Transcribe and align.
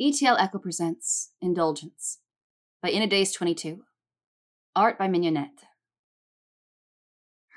ETL 0.00 0.36
Echo 0.36 0.60
presents 0.60 1.32
Indulgence 1.40 2.20
by 2.80 2.88
Inadaze 2.88 3.34
22. 3.34 3.80
Art 4.76 4.96
by 4.96 5.08
Mignonette. 5.08 5.64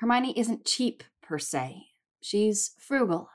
Hermione 0.00 0.36
isn't 0.36 0.64
cheap 0.64 1.04
per 1.22 1.38
se. 1.38 1.84
She's 2.20 2.72
frugal 2.80 3.28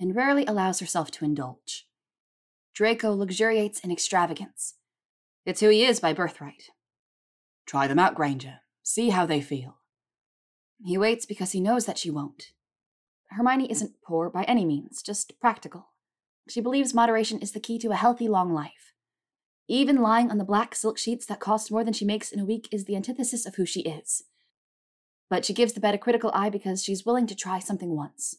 and 0.00 0.16
rarely 0.16 0.46
allows 0.46 0.80
herself 0.80 1.10
to 1.10 1.26
indulge. 1.26 1.86
Draco 2.74 3.12
luxuriates 3.12 3.80
in 3.80 3.92
extravagance. 3.92 4.76
It's 5.44 5.60
who 5.60 5.68
he 5.68 5.84
is 5.84 6.00
by 6.00 6.14
birthright. 6.14 6.70
Try 7.66 7.86
them 7.86 7.98
out, 7.98 8.14
Granger. 8.14 8.60
See 8.82 9.10
how 9.10 9.26
they 9.26 9.42
feel. 9.42 9.76
He 10.82 10.96
waits 10.96 11.26
because 11.26 11.52
he 11.52 11.60
knows 11.60 11.84
that 11.84 11.98
she 11.98 12.08
won't. 12.08 12.52
Hermione 13.28 13.70
isn't 13.70 14.00
poor 14.02 14.30
by 14.30 14.44
any 14.44 14.64
means, 14.64 15.02
just 15.02 15.38
practical. 15.38 15.88
She 16.48 16.60
believes 16.60 16.94
moderation 16.94 17.40
is 17.40 17.52
the 17.52 17.60
key 17.60 17.78
to 17.78 17.90
a 17.90 17.96
healthy, 17.96 18.28
long 18.28 18.52
life. 18.52 18.92
Even 19.66 20.02
lying 20.02 20.30
on 20.30 20.38
the 20.38 20.44
black 20.44 20.74
silk 20.74 20.98
sheets 20.98 21.24
that 21.26 21.40
cost 21.40 21.70
more 21.70 21.84
than 21.84 21.94
she 21.94 22.04
makes 22.04 22.30
in 22.30 22.38
a 22.38 22.44
week 22.44 22.68
is 22.70 22.84
the 22.84 22.96
antithesis 22.96 23.46
of 23.46 23.54
who 23.54 23.64
she 23.64 23.80
is. 23.80 24.24
But 25.30 25.44
she 25.44 25.54
gives 25.54 25.72
the 25.72 25.80
bed 25.80 25.94
a 25.94 25.98
critical 25.98 26.30
eye 26.34 26.50
because 26.50 26.84
she's 26.84 27.06
willing 27.06 27.26
to 27.28 27.34
try 27.34 27.58
something 27.58 27.96
once. 27.96 28.36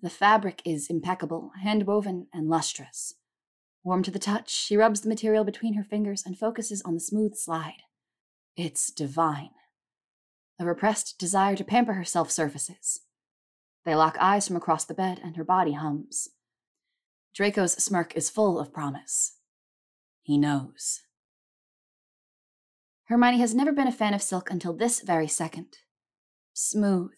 The 0.00 0.10
fabric 0.10 0.62
is 0.64 0.88
impeccable, 0.88 1.50
hand 1.62 1.86
woven, 1.86 2.28
and 2.32 2.48
lustrous. 2.48 3.14
Warm 3.84 4.04
to 4.04 4.12
the 4.12 4.20
touch, 4.20 4.50
she 4.50 4.76
rubs 4.76 5.00
the 5.00 5.08
material 5.08 5.42
between 5.42 5.74
her 5.74 5.82
fingers 5.82 6.22
and 6.24 6.38
focuses 6.38 6.82
on 6.82 6.94
the 6.94 7.00
smooth 7.00 7.34
slide. 7.34 7.82
It's 8.56 8.92
divine. 8.92 9.50
A 10.60 10.64
repressed 10.64 11.18
desire 11.18 11.56
to 11.56 11.64
pamper 11.64 11.94
herself 11.94 12.30
surfaces. 12.30 13.00
They 13.84 13.96
lock 13.96 14.16
eyes 14.20 14.46
from 14.46 14.56
across 14.56 14.84
the 14.84 14.94
bed, 14.94 15.20
and 15.24 15.36
her 15.36 15.44
body 15.44 15.72
hums. 15.72 16.28
Draco's 17.34 17.72
smirk 17.72 18.14
is 18.14 18.28
full 18.28 18.58
of 18.58 18.72
promise. 18.72 19.38
He 20.22 20.36
knows. 20.36 21.00
Hermione 23.04 23.38
has 23.38 23.54
never 23.54 23.72
been 23.72 23.88
a 23.88 23.92
fan 23.92 24.14
of 24.14 24.22
silk 24.22 24.50
until 24.50 24.74
this 24.74 25.00
very 25.00 25.28
second. 25.28 25.78
Smooth. 26.52 27.12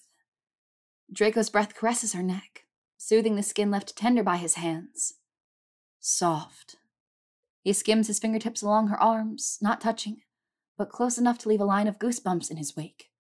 Draco's 1.13 1.51
breath 1.51 1.75
caresses 1.75 2.13
her 2.13 2.23
neck, 2.23 2.65
soothing 2.97 3.37
the 3.37 3.43
skin 3.43 3.71
left 3.71 3.97
tender 3.97 4.23
by 4.23 4.37
his 4.37 4.55
hands. 4.55 5.15
Soft. 6.01 6.77
He 7.63 7.73
skims 7.73 8.07
his 8.07 8.19
fingertips 8.19 8.63
along 8.63 8.89
her 8.89 9.01
arms, 9.01 9.59
not 9.61 9.81
touching, 9.81 10.19
but 10.79 10.91
close 10.91 11.19
enough 11.19 11.39
to 11.39 11.49
leave 11.49 11.61
a 11.61 11.65
line 11.65 11.89
of 11.89 11.99
goosebumps 11.99 12.51
in 12.51 12.57
his 12.57 12.77
wake. 12.77 13.11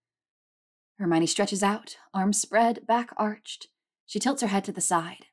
Hermione 0.98 1.27
stretches 1.27 1.62
out, 1.62 1.97
arms 2.12 2.41
spread, 2.41 2.87
back 2.87 3.11
arched. 3.17 3.69
She 4.06 4.20
tilts 4.20 4.42
her 4.42 4.48
head 4.48 4.65
to 4.65 4.72
the 4.72 4.81
side. 4.81 5.27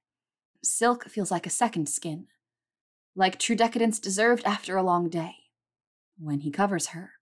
Silk 0.64 1.10
feels 1.10 1.32
like 1.32 1.48
a 1.48 1.52
second 1.52 1.90
skin, 1.90 2.28
like 3.16 3.40
true 3.40 3.56
decadence 3.56 4.00
deserved 4.00 4.44
after 4.46 4.78
a 4.78 4.84
long 4.84 5.10
day. 5.10 5.36
When 6.18 6.42
he 6.42 6.52
covers 6.52 6.88
her, 6.88 7.14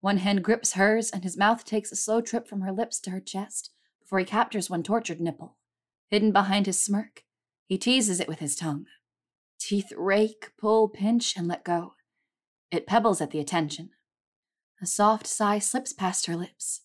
one 0.00 0.18
hand 0.18 0.42
grips 0.42 0.72
hers, 0.72 1.10
and 1.10 1.24
his 1.24 1.36
mouth 1.36 1.64
takes 1.64 1.92
a 1.92 1.96
slow 1.96 2.20
trip 2.20 2.48
from 2.48 2.62
her 2.62 2.72
lips 2.72 3.00
to 3.00 3.10
her 3.10 3.20
chest 3.20 3.70
before 4.00 4.18
he 4.18 4.24
captures 4.24 4.70
one 4.70 4.82
tortured 4.82 5.20
nipple. 5.20 5.56
Hidden 6.08 6.32
behind 6.32 6.66
his 6.66 6.80
smirk, 6.80 7.24
he 7.66 7.76
teases 7.76 8.20
it 8.20 8.28
with 8.28 8.38
his 8.38 8.56
tongue. 8.56 8.86
Teeth 9.60 9.92
rake, 9.96 10.52
pull, 10.58 10.88
pinch, 10.88 11.36
and 11.36 11.46
let 11.46 11.64
go. 11.64 11.94
It 12.70 12.86
pebbles 12.86 13.20
at 13.20 13.32
the 13.32 13.40
attention. 13.40 13.90
A 14.80 14.86
soft 14.86 15.26
sigh 15.26 15.58
slips 15.58 15.92
past 15.92 16.26
her 16.26 16.36
lips. 16.36 16.82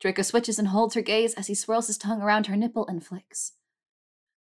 Draco 0.00 0.22
switches 0.22 0.58
and 0.58 0.68
holds 0.68 0.94
her 0.94 1.00
gaze 1.00 1.32
as 1.34 1.46
he 1.46 1.54
swirls 1.54 1.86
his 1.86 1.96
tongue 1.96 2.20
around 2.20 2.46
her 2.46 2.56
nipple 2.56 2.86
and 2.86 3.02
flicks. 3.02 3.52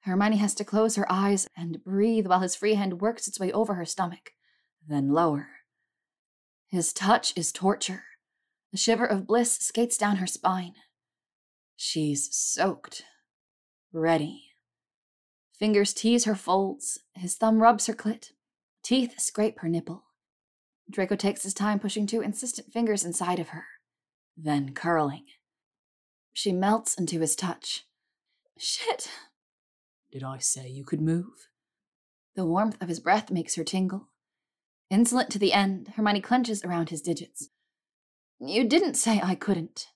Hermione 0.02 0.38
has 0.38 0.56
to 0.56 0.64
close 0.64 0.96
her 0.96 1.12
eyes 1.12 1.48
and 1.58 1.84
breathe 1.84 2.28
while 2.28 2.40
his 2.40 2.56
free 2.56 2.76
hand 2.76 3.02
works 3.02 3.28
its 3.28 3.40
way 3.40 3.52
over 3.52 3.76
her 3.76 3.86
stomach, 3.86 4.32
then 4.88 5.10
lower. 5.10 5.48
His 6.68 6.94
touch 6.94 7.34
is 7.36 7.52
torture. 7.52 8.04
A 8.74 8.78
shiver 8.78 9.06
of 9.06 9.28
bliss 9.28 9.58
skates 9.58 9.98
down 9.98 10.18
her 10.18 10.28
spine. 10.28 10.74
She's 11.76 12.34
soaked. 12.36 13.04
Ready. 13.92 14.44
Fingers 15.58 15.94
tease 15.94 16.26
her 16.26 16.36
folds. 16.36 17.00
His 17.16 17.36
thumb 17.36 17.62
rubs 17.62 17.88
her 17.88 17.94
clit. 17.94 18.32
Teeth 18.84 19.20
scrape 19.20 19.60
her 19.60 19.68
nipple. 19.68 20.04
Draco 20.90 21.16
takes 21.16 21.44
his 21.44 21.54
time 21.54 21.80
pushing 21.80 22.08
two 22.08 22.22
insistent 22.22 22.72
fingers 22.72 23.04
inside 23.04 23.40
of 23.40 23.50
her, 23.50 23.66
then 24.36 24.74
curling. 24.74 25.26
She 26.34 26.52
melts 26.52 26.96
into 26.96 27.20
his 27.20 27.36
touch. 27.36 27.86
Shit! 28.58 29.10
Did 30.12 30.24
I 30.24 30.40
say 30.40 30.68
you 30.68 30.84
could 30.84 31.02
move? 31.02 31.50
The 32.36 32.46
warmth 32.46 32.82
of 32.82 32.90
his 32.90 33.00
breath 33.00 33.30
makes 33.30 33.56
her 33.56 33.64
tingle. 33.64 34.10
Insolent 34.90 35.30
to 35.32 35.40
the 35.40 35.54
end, 35.54 35.94
Hermione 35.96 36.22
clenches 36.22 36.64
around 36.64 36.90
his 36.90 37.02
digits. 37.02 37.50
You 38.40 38.68
didn't 38.68 38.96
say 38.96 39.20
I 39.22 39.36
couldn't. 39.36 39.88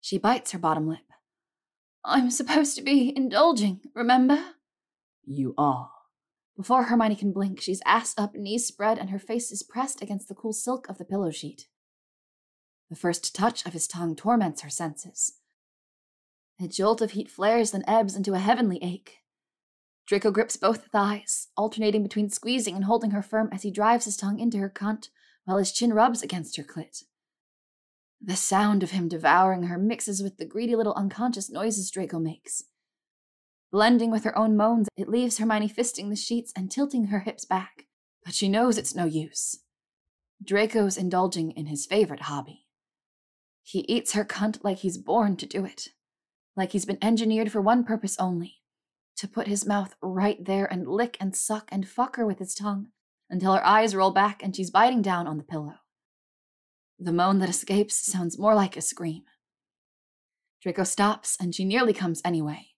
She 0.00 0.18
bites 0.18 0.52
her 0.52 0.58
bottom 0.58 0.86
lip. 0.86 0.98
I'm 2.04 2.30
supposed 2.30 2.76
to 2.76 2.82
be 2.82 3.12
indulging, 3.14 3.80
remember? 3.94 4.38
You 5.24 5.54
are. 5.58 5.90
Before 6.56 6.84
Hermione 6.84 7.16
can 7.16 7.32
blink, 7.32 7.60
she's 7.60 7.82
ass 7.86 8.14
up, 8.18 8.34
knees 8.34 8.66
spread, 8.66 8.98
and 8.98 9.10
her 9.10 9.18
face 9.18 9.50
is 9.50 9.62
pressed 9.62 10.02
against 10.02 10.28
the 10.28 10.34
cool 10.34 10.52
silk 10.52 10.88
of 10.88 10.98
the 10.98 11.04
pillow 11.04 11.30
sheet. 11.30 11.66
The 12.90 12.96
first 12.96 13.34
touch 13.34 13.64
of 13.64 13.72
his 13.72 13.86
tongue 13.86 14.14
torments 14.14 14.62
her 14.62 14.70
senses. 14.70 15.38
A 16.60 16.68
jolt 16.68 17.00
of 17.00 17.12
heat 17.12 17.30
flares, 17.30 17.70
then 17.70 17.84
ebbs 17.86 18.14
into 18.14 18.34
a 18.34 18.38
heavenly 18.38 18.78
ache. 18.82 19.19
Draco 20.06 20.30
grips 20.30 20.56
both 20.56 20.86
thighs, 20.86 21.48
alternating 21.56 22.02
between 22.02 22.30
squeezing 22.30 22.74
and 22.74 22.84
holding 22.84 23.12
her 23.12 23.22
firm 23.22 23.48
as 23.52 23.62
he 23.62 23.70
drives 23.70 24.06
his 24.06 24.16
tongue 24.16 24.40
into 24.40 24.58
her 24.58 24.70
cunt 24.70 25.08
while 25.44 25.58
his 25.58 25.72
chin 25.72 25.92
rubs 25.92 26.22
against 26.22 26.56
her 26.56 26.64
clit. 26.64 27.04
The 28.20 28.36
sound 28.36 28.82
of 28.82 28.90
him 28.90 29.08
devouring 29.08 29.64
her 29.64 29.78
mixes 29.78 30.22
with 30.22 30.36
the 30.36 30.44
greedy 30.44 30.76
little 30.76 30.94
unconscious 30.94 31.50
noises 31.50 31.90
Draco 31.90 32.18
makes. 32.18 32.64
Blending 33.72 34.10
with 34.10 34.24
her 34.24 34.36
own 34.36 34.56
moans, 34.56 34.88
it 34.96 35.08
leaves 35.08 35.38
Hermione 35.38 35.68
fisting 35.68 36.10
the 36.10 36.16
sheets 36.16 36.52
and 36.56 36.70
tilting 36.70 37.06
her 37.06 37.20
hips 37.20 37.44
back, 37.44 37.86
but 38.24 38.34
she 38.34 38.48
knows 38.48 38.76
it's 38.76 38.94
no 38.94 39.04
use. 39.06 39.60
Draco's 40.44 40.96
indulging 40.96 41.52
in 41.52 41.66
his 41.66 41.86
favorite 41.86 42.22
hobby. 42.22 42.66
He 43.62 43.80
eats 43.80 44.12
her 44.12 44.24
cunt 44.24 44.62
like 44.64 44.78
he's 44.78 44.98
born 44.98 45.36
to 45.36 45.46
do 45.46 45.64
it, 45.64 45.88
like 46.56 46.72
he's 46.72 46.84
been 46.86 46.98
engineered 47.00 47.52
for 47.52 47.60
one 47.60 47.84
purpose 47.84 48.18
only 48.18 48.59
to 49.16 49.28
put 49.28 49.46
his 49.46 49.66
mouth 49.66 49.94
right 50.02 50.44
there 50.44 50.66
and 50.66 50.86
lick 50.86 51.16
and 51.20 51.36
suck 51.36 51.68
and 51.70 51.88
fuck 51.88 52.16
her 52.16 52.26
with 52.26 52.38
his 52.38 52.54
tongue 52.54 52.88
until 53.28 53.54
her 53.54 53.66
eyes 53.66 53.94
roll 53.94 54.10
back 54.10 54.42
and 54.42 54.54
she's 54.54 54.70
biting 54.70 55.02
down 55.02 55.26
on 55.26 55.36
the 55.36 55.44
pillow. 55.44 55.74
The 56.98 57.12
moan 57.12 57.38
that 57.38 57.48
escapes 57.48 57.96
sounds 57.96 58.38
more 58.38 58.54
like 58.54 58.76
a 58.76 58.82
scream. 58.82 59.22
Draco 60.62 60.84
stops 60.84 61.36
and 61.40 61.54
she 61.54 61.64
nearly 61.64 61.92
comes 61.92 62.20
anyway. 62.24 62.68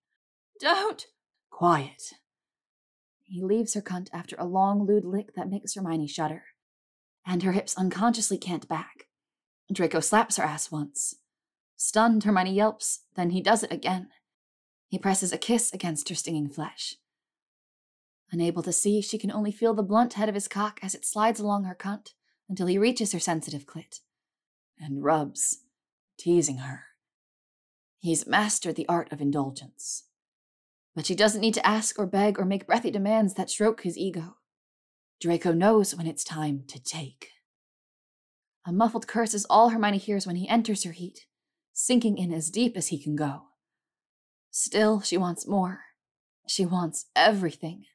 Don't! 0.60 1.06
Quiet. 1.50 2.14
He 3.24 3.42
leaves 3.42 3.74
her 3.74 3.82
cunt 3.82 4.08
after 4.12 4.36
a 4.38 4.44
long, 4.44 4.86
lewd 4.86 5.04
lick 5.04 5.34
that 5.34 5.48
makes 5.48 5.74
Hermione 5.74 6.06
shudder, 6.06 6.44
and 7.26 7.42
her 7.42 7.52
hips 7.52 7.76
unconsciously 7.76 8.38
can't 8.38 8.68
back. 8.68 9.06
Draco 9.72 10.00
slaps 10.00 10.36
her 10.36 10.44
ass 10.44 10.70
once. 10.70 11.16
Stunned, 11.76 12.24
Hermione 12.24 12.52
yelps, 12.52 13.00
then 13.16 13.30
he 13.30 13.40
does 13.40 13.62
it 13.62 13.72
again. 13.72 14.08
He 14.92 14.98
presses 14.98 15.32
a 15.32 15.38
kiss 15.38 15.72
against 15.72 16.10
her 16.10 16.14
stinging 16.14 16.50
flesh. 16.50 16.96
Unable 18.30 18.62
to 18.62 18.74
see, 18.74 19.00
she 19.00 19.16
can 19.16 19.32
only 19.32 19.50
feel 19.50 19.72
the 19.72 19.82
blunt 19.82 20.12
head 20.12 20.28
of 20.28 20.34
his 20.34 20.48
cock 20.48 20.80
as 20.82 20.94
it 20.94 21.06
slides 21.06 21.40
along 21.40 21.64
her 21.64 21.74
cunt 21.74 22.08
until 22.46 22.66
he 22.66 22.76
reaches 22.76 23.12
her 23.12 23.18
sensitive 23.18 23.64
clit 23.64 24.00
and 24.78 25.02
rubs, 25.02 25.60
teasing 26.18 26.58
her. 26.58 26.82
He's 28.00 28.26
mastered 28.26 28.76
the 28.76 28.86
art 28.86 29.10
of 29.10 29.22
indulgence. 29.22 30.04
But 30.94 31.06
she 31.06 31.14
doesn't 31.14 31.40
need 31.40 31.54
to 31.54 31.66
ask 31.66 31.98
or 31.98 32.04
beg 32.04 32.38
or 32.38 32.44
make 32.44 32.66
breathy 32.66 32.90
demands 32.90 33.32
that 33.32 33.48
stroke 33.48 33.84
his 33.84 33.96
ego. 33.96 34.36
Draco 35.22 35.52
knows 35.52 35.94
when 35.94 36.06
it's 36.06 36.22
time 36.22 36.64
to 36.68 36.78
take. 36.78 37.30
A 38.66 38.72
muffled 38.72 39.06
curse 39.06 39.32
is 39.32 39.46
all 39.48 39.70
Hermione 39.70 39.96
hears 39.96 40.26
when 40.26 40.36
he 40.36 40.46
enters 40.50 40.84
her 40.84 40.92
heat, 40.92 41.20
sinking 41.72 42.18
in 42.18 42.30
as 42.30 42.50
deep 42.50 42.76
as 42.76 42.88
he 42.88 43.02
can 43.02 43.16
go. 43.16 43.44
Still, 44.52 45.00
she 45.00 45.16
wants 45.16 45.48
more. 45.48 45.80
She 46.46 46.66
wants 46.66 47.06
everything. 47.16 47.86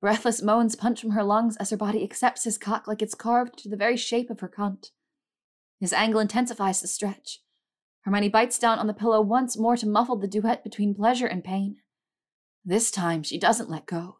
Breathless 0.00 0.40
moans 0.40 0.76
punch 0.76 1.00
from 1.00 1.10
her 1.10 1.24
lungs 1.24 1.56
as 1.56 1.70
her 1.70 1.76
body 1.76 2.04
accepts 2.04 2.44
his 2.44 2.56
cock 2.56 2.86
like 2.86 3.02
it's 3.02 3.16
carved 3.16 3.58
to 3.58 3.68
the 3.68 3.76
very 3.76 3.96
shape 3.96 4.30
of 4.30 4.38
her 4.38 4.48
cunt. 4.48 4.90
His 5.80 5.92
angle 5.92 6.20
intensifies 6.20 6.80
the 6.80 6.86
stretch. 6.86 7.40
Hermione 8.02 8.28
bites 8.28 8.60
down 8.60 8.78
on 8.78 8.86
the 8.86 8.94
pillow 8.94 9.20
once 9.20 9.58
more 9.58 9.76
to 9.76 9.88
muffle 9.88 10.16
the 10.16 10.28
duet 10.28 10.62
between 10.62 10.94
pleasure 10.94 11.26
and 11.26 11.42
pain. 11.42 11.78
This 12.64 12.92
time, 12.92 13.24
she 13.24 13.36
doesn't 13.36 13.68
let 13.68 13.86
go. 13.86 14.18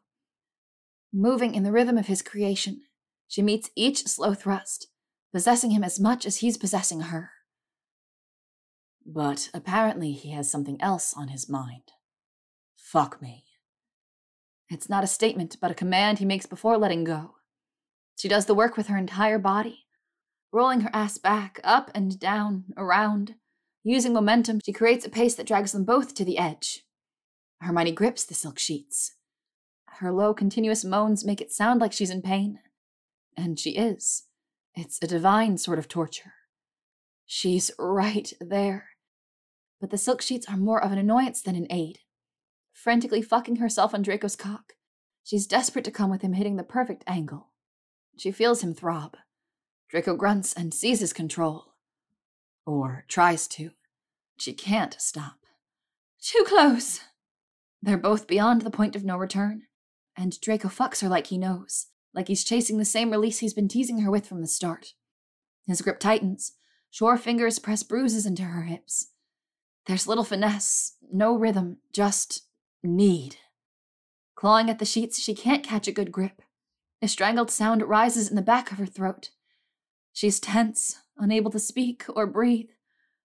Moving 1.13 1.55
in 1.55 1.63
the 1.63 1.73
rhythm 1.73 1.97
of 1.97 2.09
his 2.09 2.23
creation, 2.23 2.83
she 3.29 3.41
meets 3.41 3.71
each 3.77 4.05
slow 4.09 4.35
thrust, 4.35 4.89
possessing 5.33 5.71
him 5.71 5.85
as 5.85 6.01
much 6.01 6.27
as 6.27 6.39
he's 6.39 6.59
possessing 6.59 7.03
her. 7.03 7.31
But 9.09 9.51
apparently 9.55 10.13
he 10.13 10.33
has 10.33 10.51
something 10.51 10.83
else 10.83 11.15
on 11.17 11.29
his 11.29 11.49
mind. 11.49 11.93
Fuck 12.77 13.23
me. 13.23 13.45
It's 14.69 14.89
not 14.89 15.05
a 15.05 15.09
statement, 15.09 15.59
but 15.61 15.71
a 15.71 15.75
command 15.75 16.19
he 16.19 16.25
makes 16.25 16.47
before 16.47 16.77
letting 16.77 17.05
go. 17.05 17.37
She 18.17 18.29
does 18.29 18.47
the 18.47 18.55
work 18.55 18.77
with 18.77 18.89
her 18.89 18.97
entire 18.97 19.39
body, 19.39 19.87
rolling 20.53 20.81
her 20.81 20.91
ass 20.93 21.19
back, 21.19 21.61
up 21.63 21.91
and 21.95 22.19
down, 22.19 22.65
around. 22.77 23.37
Using 23.85 24.13
momentum, 24.13 24.59
she 24.65 24.73
creates 24.73 25.07
a 25.07 25.11
pace 25.11 25.37
that 25.37 25.47
drags 25.47 25.71
them 25.71 25.85
both 25.85 26.15
to 26.15 26.25
the 26.25 26.39
edge. 26.39 26.83
Hermione 27.61 27.93
grips 27.93 28.25
the 28.25 28.35
silk 28.35 28.59
sheets. 28.59 29.15
Her 29.99 30.11
low, 30.13 30.35
continuous 30.35 30.85
moans 30.85 31.25
make 31.25 31.41
it 31.41 31.53
sound 31.53 31.81
like 31.81 31.93
she's 31.93 32.11
in 32.11 32.23
pain. 32.23 32.59
And 33.37 33.59
she 33.59 33.71
is. 33.71 34.25
It's 34.75 34.99
a 35.01 35.07
divine 35.07 35.59
sort 35.59 35.79
of 35.79 35.87
torture. 35.87 36.33
She's 37.25 37.71
right 37.79 38.33
there. 38.41 38.89
But 39.81 39.91
the 39.91 39.99
silk 39.99 40.23
sheets 40.23 40.47
are 40.49 40.57
more 40.57 40.83
of 40.83 40.93
an 40.93 40.99
annoyance 40.99 41.43
than 41.43 41.57
an 41.57 41.67
aid. 41.71 42.01
Frantically 42.73 43.23
fucking 43.23 43.57
herself 43.57 43.95
on 43.95 44.03
Draco's 44.03 44.37
cock, 44.37 44.75
she's 45.23 45.47
desperate 45.47 45.85
to 45.85 45.91
come 45.91 46.11
with 46.11 46.23
him 46.23 46.35
hitting 46.35 46.57
the 46.57 46.63
perfect 46.63 47.05
angle. 47.07 47.51
She 48.17 48.31
feels 48.31 48.63
him 48.63 48.75
throb. 48.75 49.17
Draco 49.89 50.17
grunts 50.17 50.53
and 50.53 50.73
seizes 50.73 51.13
control. 51.13 51.75
Or 52.65 53.05
tries 53.09 53.47
to. 53.49 53.71
She 54.39 54.53
can't 54.53 54.97
stop. 54.99 55.39
Too 56.21 56.45
close! 56.47 57.01
They're 57.83 57.97
both 57.97 58.27
beyond 58.27 58.63
the 58.63 58.71
point 58.71 58.97
of 58.97 59.05
no 59.05 59.17
return, 59.17 59.63
and 60.17 60.41
Draco 60.41 60.69
fucks 60.69 61.03
her 61.03 61.09
like 61.09 61.29
he 61.29 61.39
knows, 61.39 61.87
like 62.15 62.29
he's 62.29 62.45
chasing 62.45 62.79
the 62.79 62.85
same 62.85 63.11
release 63.11 63.39
he's 63.39 63.55
been 63.55 63.69
teasing 63.69 64.01
her 64.01 64.11
with 64.11 64.27
from 64.27 64.41
the 64.41 64.49
start. 64.49 64.95
His 65.67 65.83
grip 65.83 66.01
tightens, 66.01 66.53
sure 66.91 67.17
fingers 67.17 67.59
press 67.59 67.83
bruises 67.83 68.27
into 68.27 68.43
her 68.43 68.63
hips. 68.63 69.13
There's 69.87 70.09
little 70.09 70.25
finesse, 70.25 70.97
no 71.13 71.37
rhythm, 71.37 71.79
just 71.93 72.43
need. 72.83 73.37
Clawing 74.35 74.69
at 74.69 74.79
the 74.79 74.85
sheets, 74.85 75.21
she 75.21 75.35
can't 75.35 75.65
catch 75.65 75.87
a 75.87 75.93
good 75.93 76.11
grip. 76.11 76.43
A 77.01 77.09
strangled 77.09 77.51
sound 77.51 77.83
rises 77.83 78.29
in 78.29 78.37
the 78.37 78.43
back 78.43 78.73
of 78.73 78.79
her 78.79 78.87
throat. 78.87 79.31
She's 80.13 80.41
tense, 80.41 81.01
unable 81.17 81.51
to 81.51 81.59
speak 81.59 82.05
or 82.09 82.27
breathe, 82.27 82.71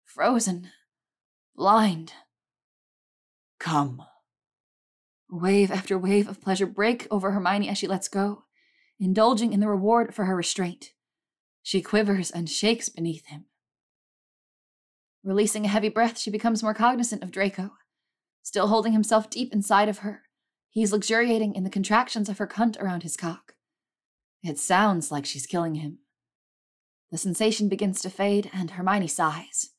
frozen, 0.05 0.69
blind. 1.55 2.13
Come. 3.59 4.03
Wave 5.29 5.71
after 5.71 5.97
wave 5.97 6.27
of 6.27 6.41
pleasure 6.41 6.65
break 6.65 7.07
over 7.11 7.31
Hermione 7.31 7.69
as 7.69 7.77
she 7.77 7.87
lets 7.87 8.07
go, 8.07 8.45
indulging 8.99 9.53
in 9.53 9.59
the 9.59 9.67
reward 9.67 10.13
for 10.13 10.25
her 10.25 10.35
restraint. 10.35 10.93
She 11.61 11.81
quivers 11.81 12.31
and 12.31 12.49
shakes 12.49 12.89
beneath 12.89 13.27
him. 13.27 13.45
Releasing 15.23 15.65
a 15.65 15.69
heavy 15.69 15.89
breath, 15.89 16.17
she 16.17 16.31
becomes 16.31 16.63
more 16.63 16.73
cognizant 16.73 17.23
of 17.23 17.31
Draco. 17.31 17.71
Still 18.41 18.67
holding 18.67 18.93
himself 18.93 19.29
deep 19.29 19.53
inside 19.53 19.89
of 19.89 19.99
her, 19.99 20.23
he's 20.69 20.91
luxuriating 20.91 21.55
in 21.55 21.63
the 21.63 21.69
contractions 21.69 22.29
of 22.29 22.37
her 22.37 22.47
cunt 22.47 22.79
around 22.81 23.03
his 23.03 23.17
cock. 23.17 23.53
It 24.43 24.57
sounds 24.57 25.11
like 25.11 25.25
she's 25.25 25.45
killing 25.45 25.75
him. 25.75 25.99
The 27.11 27.17
sensation 27.17 27.69
begins 27.69 28.01
to 28.01 28.09
fade, 28.09 28.49
and 28.53 28.71
Hermione 28.71 29.07
sighs. 29.07 29.71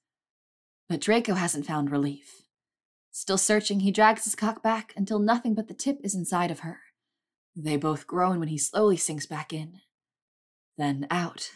But 0.88 1.00
Draco 1.00 1.34
hasn't 1.34 1.66
found 1.66 1.90
relief. 1.90 2.42
Still 3.12 3.38
searching, 3.38 3.80
he 3.80 3.90
drags 3.90 4.24
his 4.24 4.34
cock 4.34 4.62
back 4.62 4.92
until 4.96 5.18
nothing 5.18 5.54
but 5.54 5.68
the 5.68 5.74
tip 5.74 5.98
is 6.02 6.14
inside 6.14 6.50
of 6.50 6.60
her. 6.60 6.80
They 7.56 7.76
both 7.76 8.06
groan 8.06 8.38
when 8.38 8.48
he 8.48 8.58
slowly 8.58 8.96
sinks 8.96 9.26
back 9.26 9.52
in. 9.52 9.80
Then 10.76 11.06
out. 11.10 11.50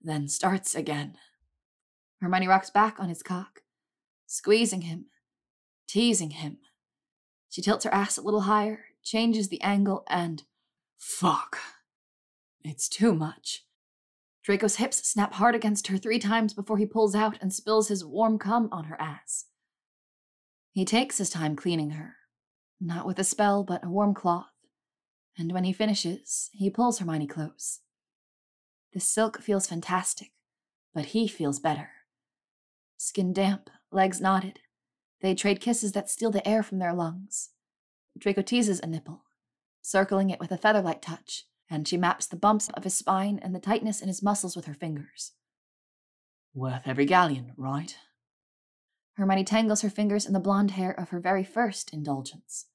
Then 0.00 0.28
starts 0.28 0.74
again. 0.74 1.16
Hermione 2.22 2.46
rocks 2.46 2.70
back 2.70 3.00
on 3.00 3.08
his 3.08 3.20
cock, 3.20 3.62
squeezing 4.26 4.82
him, 4.82 5.06
teasing 5.88 6.30
him. 6.30 6.58
She 7.50 7.60
tilts 7.60 7.84
her 7.84 7.92
ass 7.92 8.16
a 8.16 8.22
little 8.22 8.42
higher, 8.42 8.84
changes 9.02 9.48
the 9.48 9.60
angle, 9.60 10.04
and. 10.08 10.44
Fuck. 10.96 11.58
It's 12.64 12.88
too 12.88 13.12
much. 13.12 13.64
Draco's 14.44 14.76
hips 14.76 15.08
snap 15.08 15.34
hard 15.34 15.56
against 15.56 15.88
her 15.88 15.98
three 15.98 16.20
times 16.20 16.54
before 16.54 16.78
he 16.78 16.86
pulls 16.86 17.16
out 17.16 17.38
and 17.42 17.52
spills 17.52 17.88
his 17.88 18.04
warm 18.04 18.38
cum 18.38 18.68
on 18.70 18.84
her 18.84 19.00
ass. 19.00 19.46
He 20.70 20.84
takes 20.84 21.18
his 21.18 21.28
time 21.28 21.56
cleaning 21.56 21.90
her, 21.90 22.14
not 22.80 23.04
with 23.04 23.18
a 23.18 23.24
spell, 23.24 23.64
but 23.64 23.84
a 23.84 23.90
warm 23.90 24.14
cloth, 24.14 24.52
and 25.36 25.50
when 25.52 25.64
he 25.64 25.72
finishes, 25.72 26.50
he 26.52 26.70
pulls 26.70 27.00
Hermione 27.00 27.26
close. 27.26 27.80
The 28.92 29.00
silk 29.00 29.42
feels 29.42 29.66
fantastic, 29.66 30.30
but 30.94 31.06
he 31.06 31.26
feels 31.26 31.58
better. 31.58 31.90
Skin 33.04 33.32
damp, 33.32 33.68
legs 33.90 34.20
knotted, 34.20 34.60
they 35.22 35.34
trade 35.34 35.60
kisses 35.60 35.90
that 35.90 36.08
steal 36.08 36.30
the 36.30 36.46
air 36.46 36.62
from 36.62 36.78
their 36.78 36.94
lungs. 36.94 37.50
Draco 38.16 38.42
teases 38.42 38.78
a 38.78 38.86
nipple, 38.86 39.24
circling 39.82 40.30
it 40.30 40.38
with 40.38 40.52
a 40.52 40.56
feather-like 40.56 41.02
touch, 41.02 41.46
and 41.68 41.88
she 41.88 41.96
maps 41.96 42.28
the 42.28 42.36
bumps 42.36 42.68
of 42.74 42.84
his 42.84 42.94
spine 42.94 43.40
and 43.42 43.52
the 43.52 43.58
tightness 43.58 44.00
in 44.00 44.06
his 44.06 44.22
muscles 44.22 44.54
with 44.54 44.66
her 44.66 44.74
fingers. 44.74 45.32
Worth 46.54 46.86
every 46.86 47.04
galleon, 47.04 47.54
right? 47.56 47.96
Hermione 49.14 49.42
tangles 49.42 49.82
her 49.82 49.90
fingers 49.90 50.24
in 50.24 50.32
the 50.32 50.38
blonde 50.38 50.70
hair 50.70 50.92
of 50.92 51.08
her 51.08 51.18
very 51.18 51.42
first 51.42 51.92
indulgence. 51.92 52.66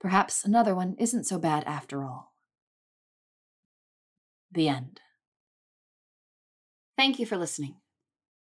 Perhaps 0.00 0.44
another 0.44 0.74
one 0.74 0.96
isn't 0.98 1.22
so 1.22 1.38
bad 1.38 1.62
after 1.68 2.02
all. 2.02 2.34
The 4.50 4.68
end. 4.68 5.00
Thank 6.96 7.20
you 7.20 7.26
for 7.26 7.36
listening. 7.36 7.76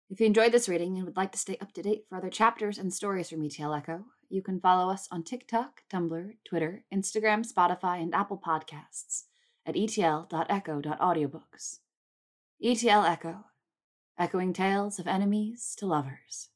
If 0.10 0.20
you 0.20 0.26
enjoyed 0.26 0.52
this 0.52 0.68
reading 0.68 0.98
and 0.98 1.06
would 1.06 1.18
like 1.18 1.32
to 1.34 1.38
stay 1.38 1.56
up 1.62 1.72
to 1.74 1.84
date 1.84 2.06
for 2.10 2.18
other 2.18 2.32
chapters 2.32 2.80
and 2.80 2.92
stories 2.92 3.30
from 3.30 3.46
ETL 3.46 3.76
Echo, 3.76 4.06
you 4.28 4.42
can 4.42 4.60
follow 4.60 4.92
us 4.92 5.08
on 5.12 5.22
TikTok, 5.22 5.84
Tumblr, 5.88 6.34
Twitter, 6.44 6.84
Instagram, 6.92 7.48
Spotify, 7.48 8.02
and 8.02 8.16
Apple 8.16 8.42
Podcasts 8.44 9.26
at 9.68 9.78
etl.echo.audiobooks. 9.78 11.80
ETL 12.60 13.04
Echo, 13.04 13.46
echoing 14.18 14.52
tales 14.52 14.98
of 14.98 15.08
enemies 15.08 15.76
to 15.78 15.86
lovers. 15.86 16.50